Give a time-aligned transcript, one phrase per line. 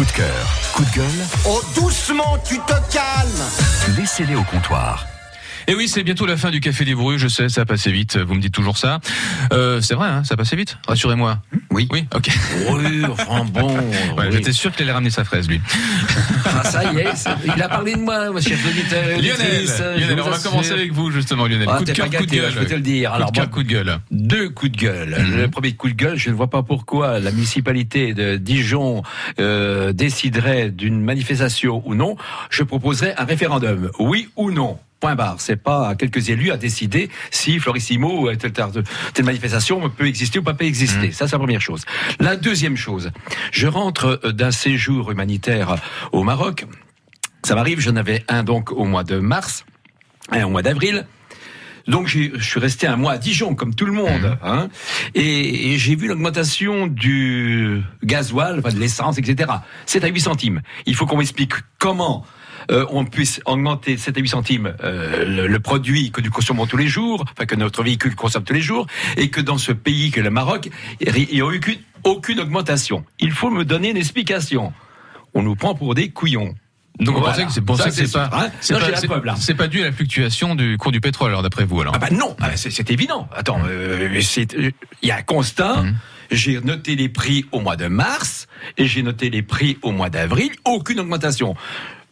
[0.00, 5.06] Coup de cœur, coup de gueule, Oh, doucement, tu te calmes laissez-les au comptoir.
[5.66, 7.92] Et oui, c'est bientôt la fin du Café des Bruits, je sais, ça a passé
[7.92, 9.00] vite, vous me dites toujours ça.
[9.52, 11.42] Euh, c'est vrai, hein, ça a passé vite Rassurez-moi.
[11.72, 11.86] Oui.
[11.92, 12.28] Oui, ok.
[12.72, 13.68] Oui, enfin bon.
[13.76, 13.82] Ouais,
[14.18, 14.26] oui.
[14.32, 15.60] J'étais sûr qu'il allait ramener sa fraise, lui.
[16.44, 19.04] Ah, ça y est, ça- il a parlé de moi, monsieur auditeur.
[19.06, 19.64] Lionel,
[20.00, 20.50] Lionel on va assure.
[20.50, 21.68] commencer avec vous, justement, Lionel.
[21.70, 22.52] Ah, coup de cœur, coup de gueule.
[22.52, 23.10] je peux te le dire.
[23.10, 23.98] Coup Alors, de cœur, bon, coup de gueule.
[24.10, 25.16] Deux coups de gueule.
[25.20, 25.36] Mhm.
[25.36, 29.02] Le premier coup de gueule, je ne vois pas pourquoi la municipalité de Dijon
[29.38, 32.16] euh, déciderait d'une manifestation ou non.
[32.50, 34.78] Je proposerais un référendum, oui ou non?
[35.00, 35.36] Point barre.
[35.38, 40.06] C'est pas à quelques élus à décider si Florissimo ou telle, telle- telle manifestation peut
[40.06, 41.06] exister ou pas peut exister.
[41.08, 41.12] Mhm.
[41.12, 41.84] Ça, c'est la première chose.
[42.18, 43.10] La deuxième chose,
[43.50, 45.76] je rentre euh, d'un séjour humanitaire
[46.12, 46.66] au Maroc.
[47.44, 49.64] Ça m'arrive, j'en avais un donc au mois de mars,
[50.30, 51.06] un au mois d'avril.
[51.88, 54.68] Donc je suis resté un mois à Dijon comme tout le monde, hein,
[55.14, 59.50] et, et j'ai vu l'augmentation du gasoil, enfin de l'essence, etc.
[59.86, 60.60] 7 à 8 centimes.
[60.84, 62.26] Il faut qu'on m'explique comment
[62.70, 66.66] euh, on puisse augmenter 7 à 8 centimes euh, le, le produit que nous consommons
[66.66, 69.72] tous les jours, enfin que notre véhicule consomme tous les jours, et que dans ce
[69.72, 70.68] pays que le Maroc,
[71.00, 73.04] il n'y a aucune, aucune augmentation.
[73.18, 74.72] Il faut me donner une explication.
[75.34, 76.54] On nous prend pour des couillons.
[76.98, 77.34] Donc on Voilà.
[77.34, 78.50] pensait que c'est pour ça, Ça, que c'est pas, hein.
[78.60, 79.34] c'est Non, pas, j'ai la c'est- preuve, là.
[79.38, 81.94] c'est pas dû à la fluctuation du cours du pétrole, alors d'après vous, alors.
[81.96, 83.26] Ah bah non, ah, c'est évident.
[83.34, 84.20] Attends, euh,
[84.52, 84.72] il
[85.08, 85.82] y a un constat.
[85.82, 85.94] Mhm.
[86.32, 90.10] J'ai noté les prix au mois de mars et j'ai noté les prix au mois
[90.10, 90.50] d'avril.
[90.64, 91.56] Aucune augmentation.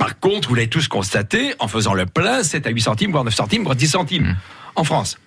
[0.00, 3.22] Par contre, vous l'avez tous constaté, en faisant le plein, 7 à 8 centimes, voire
[3.22, 4.28] 9 centimes, voire 10 centimes.
[4.28, 4.36] Mhm.
[4.76, 5.18] En France.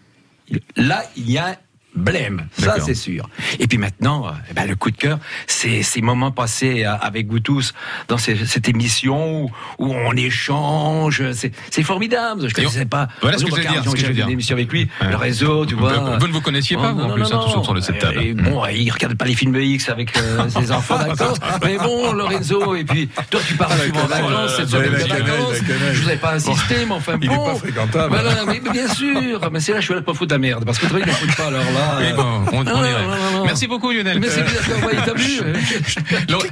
[0.75, 1.59] Là, il y a
[1.95, 2.47] blême.
[2.57, 3.29] Ça, c'est sûr.
[3.59, 6.95] Et puis maintenant, euh, eh ben, le coup de cœur, c'est ces moments passés euh,
[7.01, 7.73] avec vous tous
[8.07, 11.23] dans ces- cette émission où, où on échange.
[11.31, 12.41] C'est formidable.
[12.41, 13.07] Je ne connaissais pas.
[13.21, 13.61] Voilà ce que que
[13.99, 15.09] j'allais une émission avec lui, Ouais.
[15.09, 16.17] le réseau, tu vois.
[16.19, 17.81] vous ne vous connaissiez pas, Oh, vous, en non, plus, non, hein, tous autour de
[17.81, 18.21] cette table.
[18.21, 22.13] Et bon, il regarde pas les films X avec euh, ses enfants, d'accord Mais bon,
[22.13, 25.61] Lorenzo, et puis toi, tu pars souvent en vacances, cette semaine de la vacances.
[25.67, 25.93] la.
[25.93, 27.35] Je vous avais pas insisté, mais enfin Il bon.
[27.35, 28.15] est pas fréquentable.
[28.47, 29.49] Mais, bien sûr.
[29.51, 31.11] Mais c'est là, je suis là pour foutre la merde, parce que toi, il ne
[31.11, 31.82] fout pas, alors là.
[31.99, 33.03] Oui, euh, bon, on, on non, non, irait.
[33.03, 33.45] non, non, non.
[33.45, 34.19] Merci beaucoup, Lionel.
[34.19, 35.39] Mais c'est ouais, t'as vu
[36.29, 36.45] Lore-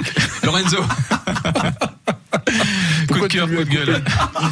[0.43, 0.83] Lorenzo.
[3.11, 4.01] coup de cœur, coup de gueule.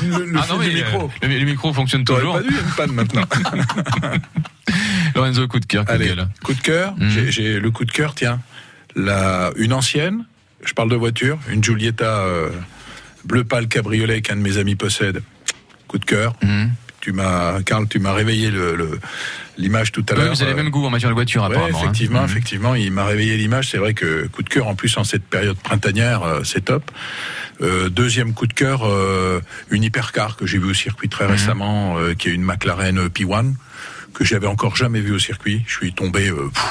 [0.04, 2.36] le, le Ah non, mais micro euh, le, le micro fonctionne toujours.
[2.36, 3.24] pas dû, une panne maintenant.
[5.16, 6.28] Lorenzo, coup de cœur, coup de Allez, gueule.
[6.44, 6.94] coup de cœur.
[6.98, 7.10] Mhm.
[7.10, 8.40] J'ai- J'ai le coup de cœur, tiens.
[8.96, 10.26] La, une ancienne,
[10.64, 12.50] je parle de voiture, une Giulietta euh,
[13.26, 15.22] bleu pâle cabriolet qu'un de mes amis possède.
[15.88, 16.34] Coup de cœur.
[16.44, 16.72] Mhm.
[17.02, 19.00] Tu m'as, Karl, tu m'as réveillé le- le-
[19.58, 20.34] l'image tout à Ouais, l'heure.
[20.34, 21.78] vous avez Euh, le même goût en matière de voiture, Ouais, apparemment.
[21.78, 21.82] hein.
[21.84, 22.26] effectivement, Mhm.
[22.30, 23.70] effectivement, il m'a réveillé l'image.
[23.70, 26.92] C'est vrai que coup de cœur, en plus en cette période printanière, euh, c'est top.
[27.62, 31.32] Euh, deuxième coup de cœur, euh, une hypercar que j'ai vu au circuit très Mhm.
[31.32, 33.54] récemment, euh, qui est une McLaren P1
[34.14, 35.64] que j'avais encore jamais vu au circuit.
[35.68, 36.64] Je suis tombé euh, pff,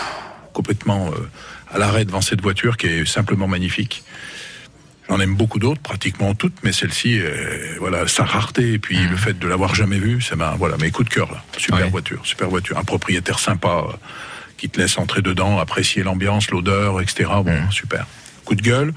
[0.53, 1.29] complètement euh,
[1.73, 4.03] à l'arrêt devant cette voiture qui est simplement magnifique.
[5.09, 9.17] J'en aime beaucoup d'autres, pratiquement toutes, mais celle-ci, euh, voilà, sa rareté et puis le
[9.17, 11.43] fait de l'avoir jamais vue, ça m'a, voilà, mes coups de cœur là.
[11.57, 11.89] Super Ouais.
[11.89, 13.93] voiture, super voiture, un propriétaire sympa euh,
[14.59, 17.31] qui te laisse entrer dedans, apprécier l'ambiance, l'odeur, etc.
[17.43, 18.07] Bon, super.
[18.45, 18.93] Coup de gueule.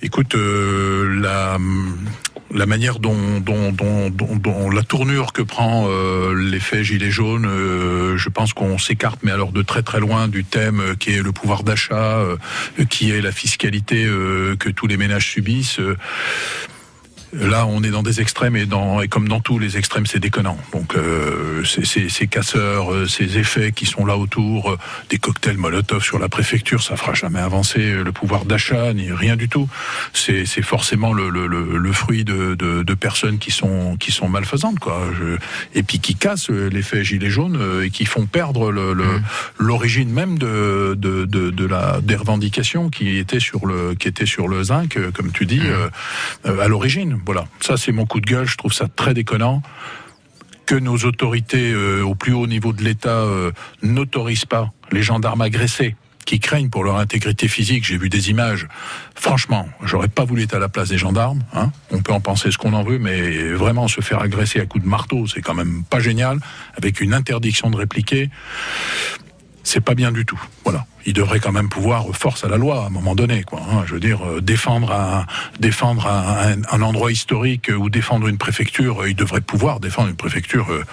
[0.00, 1.58] Écoute, euh, la
[2.54, 8.16] la manière dont, dont, dont, dont, la tournure que prend euh, l'effet gilet jaune, euh,
[8.16, 11.22] je pense qu'on s'écarte, mais alors de très très loin du thème euh, qui est
[11.22, 12.36] le pouvoir d'achat, euh,
[12.88, 15.80] qui est la fiscalité euh, que tous les ménages subissent.
[17.32, 20.18] Là, on est dans des extrêmes et, dans, et comme dans tous les extrêmes, c'est
[20.18, 20.56] déconnant.
[20.72, 24.78] Donc, euh, ces- casseurs, euh, ces effets qui sont là autour, euh,
[25.10, 29.12] des cocktails Molotov sur la préfecture, ça fera jamais avancer euh, le pouvoir d'achat ni
[29.12, 29.68] rien du tout.
[30.14, 34.28] C'est forcément le, le, le, le fruit de, de, de personnes qui sont qui sont
[34.28, 35.08] malfaisantes, quoi.
[35.18, 35.36] Je,
[35.78, 39.20] et puis qui cassent euh, l'effet gilet jaune euh, et qui font perdre le le-
[39.58, 44.26] l'origine même de, de, de, de la des revendications qui étaient sur le qui étaient
[44.26, 47.17] sur le zinc, comme tu dis, euh, à l'origine.
[47.24, 48.46] Voilà, ça c'est mon coup de gueule.
[48.46, 49.62] Je trouve ça très déconnant
[50.66, 53.52] que nos autorités euh, au plus haut niveau de l'État euh,
[53.82, 55.96] n'autorisent pas les gendarmes agressés
[56.26, 57.86] qui craignent pour leur intégrité physique.
[57.86, 58.68] J'ai vu des images.
[59.14, 61.42] Franchement, j'aurais pas voulu être à la place des gendarmes.
[61.54, 61.72] Hein.
[61.90, 64.84] On peut en penser ce qu'on en veut, mais vraiment se faire agresser à coups
[64.84, 66.38] de marteau, c'est quand même pas génial.
[66.76, 68.28] Avec une interdiction de répliquer,
[69.62, 70.40] c'est pas bien du tout.
[70.64, 70.84] Voilà.
[71.08, 73.60] Il devrait quand même pouvoir force à la loi à un moment donné, quoi.
[73.72, 73.82] hein.
[73.86, 75.24] Je veux dire, euh, défendre un
[75.58, 79.80] défendre un, un- un endroit historique euh, ou défendre une préfecture, euh, il devrait pouvoir
[79.80, 80.84] défendre une préfecture, euh,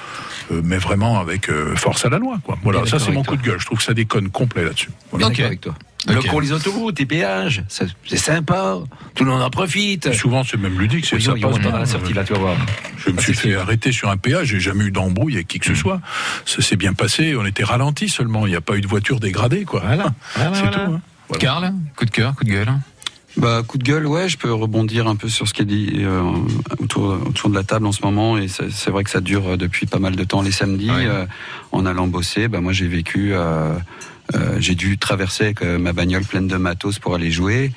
[0.53, 2.57] euh, mais vraiment avec euh, force à la loi, quoi.
[2.63, 2.79] Voilà.
[2.87, 3.59] Ça, c'est mon coup de gueule.
[3.59, 4.89] Je trouve que ça déconne complet là-dessus.
[5.11, 5.25] Voilà.
[5.47, 5.75] Avec toi.
[6.07, 8.77] Le pour les autoroutes, les péages, c'est sympa.
[9.15, 10.05] Tout le monde en profite.
[10.07, 11.49] Et souvent, c'est même ludique, c'est Oui, bien.
[11.49, 12.55] dans la sortie, là, tu vas voir.
[12.97, 13.61] Je me Ah, suis fait clair.
[13.61, 16.01] arrêter sur un péage, j'ai jamais eu d'embrouille avec qui que ce soit.
[16.45, 19.19] Ça s'est bien passé, on était ralenti seulement, il n'y a pas eu de voiture
[19.19, 19.81] dégradée, quoi.
[19.85, 20.13] Voilà.
[20.35, 20.77] Voilà, c'est voilà.
[20.85, 20.91] tout.
[20.93, 21.01] hein.
[21.29, 21.41] Voilà.
[21.41, 22.73] Karl, coup de cœur, coup de gueule.
[23.37, 25.91] Bah, coup de gueule, ouais, je peux rebondir un peu sur ce qui est dit
[25.97, 26.21] euh,
[26.79, 28.37] autour, autour de la table en ce moment.
[28.37, 30.89] Et c'est vrai que ça dure euh, depuis pas mal de temps les samedis.
[30.89, 31.05] Ouais.
[31.05, 31.25] euh,
[31.73, 33.73] en allant bosser, bah, moi j'ai vécu, euh,
[34.33, 37.71] euh, j'ai dû traverser avec euh, ma bagnole pleine de matos pour aller jouer.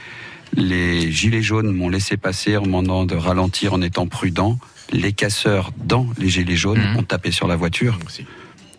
[0.54, 4.58] Les gilets jaunes m'ont laissé passer en demandant de ralentir en étant prudent.
[4.92, 6.96] Les casseurs dans les gilets jaunes Mhm.
[6.96, 7.98] ont tapé sur la voiture.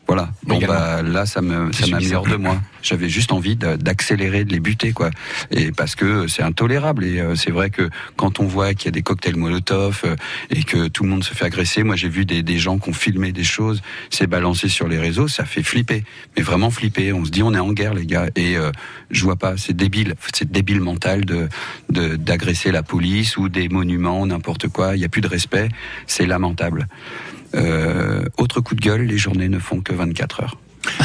[0.10, 0.32] Voilà.
[0.44, 2.22] Bon bah là ça me ça C'est m'a mis bizarre.
[2.24, 2.60] hors de moi.
[2.82, 5.12] J'avais juste envie d'accélérer, de les buter quoi.
[5.52, 8.88] Et parce que c'est intolérable et euh, c'est vrai que quand on voit qu'il y
[8.88, 10.16] a des cocktails Molotov euh,
[10.50, 12.90] et que tout le monde se fait agresser, moi j'ai vu des, des gens qui
[12.90, 16.04] ont filmé des choses, c'est balancé sur les réseaux, ça fait flipper.
[16.36, 17.14] Mais vraiment flipper.
[17.14, 18.72] On se dit on est en guerre les gars et euh,
[19.12, 21.48] je vois pas, c'est débile, c'est débile mental de
[21.90, 24.96] de- d'agresser la police ou des monuments, n'importe quoi.
[24.96, 25.70] Il y a plus de respect,
[26.08, 26.88] c'est lamentable.
[27.56, 30.58] Euh, autre coup de gueule, les journées ne font que 24 heures.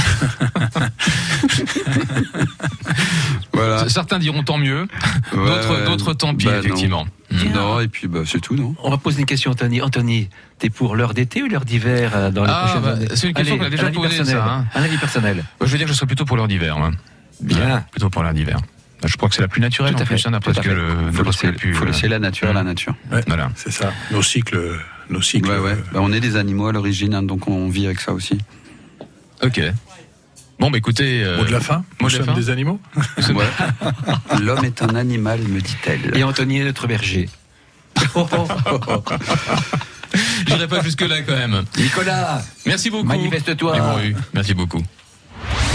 [3.52, 3.88] voilà.
[3.88, 4.86] Certains diront tant mieux,
[5.32, 6.58] d'autres, Ouais, d'autres tant pis, bah non.
[6.60, 7.06] effectivement.
[7.54, 8.74] Non, et puis bah, c'est tout, non?
[8.82, 9.82] On va poser une question, Anthony.
[9.82, 13.06] Anthony, t'es pour l'heure d'été ou l'heure d'hiver euh, dans les Ah, prochaines bah, années?
[13.14, 14.66] c'est une question qu'on a déjà posée, ça, hein.
[14.74, 15.44] Un avis personnel.
[15.60, 16.76] Je veux dire que je serais plutôt pour l'heure d'hiver.
[17.40, 17.84] Bien.
[17.90, 18.58] Plutôt pour l'heure d'hiver.
[19.04, 20.60] Je crois que c'est la plus naturelle Tout à en plus, fait, hein, d'après ce
[20.60, 22.94] que le faut laisser, faut euh, laisser la nature à la nature.
[23.26, 23.50] Voilà.
[23.56, 23.92] C'est ça.
[24.12, 24.78] Nos cycles,
[25.10, 25.48] nos cycles.
[25.50, 25.76] Ouais, ouais.
[25.92, 28.38] Bah, on est des animaux à l'origine, hein, donc on vit avec ça aussi.
[29.42, 29.60] Ok.
[30.58, 31.22] Bon, bah écoutez.
[31.24, 31.84] euh, Mot de la fin.
[32.00, 32.78] Nous de la sommes fin des animaux.
[33.18, 33.44] Ouais.
[34.40, 36.16] L'homme est un animal, me dit-elle.
[36.16, 37.28] Et Anthony est notre berger.
[38.16, 38.46] Oh, oh,
[38.88, 39.02] oh.
[40.46, 41.64] J'irai pas jusque-là quand même.
[41.78, 43.06] Nicolas, Merci beaucoup.
[43.06, 43.76] manifeste-toi.
[44.32, 44.82] Merci beaucoup.